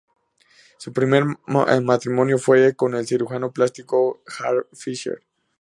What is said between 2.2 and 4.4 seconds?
fue con el cirujano plástico